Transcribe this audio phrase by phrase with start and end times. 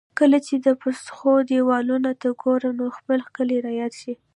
[0.19, 4.13] کله چې د پسخو دېوالونو ته ګورم، نو خپل کلی را یادېږي.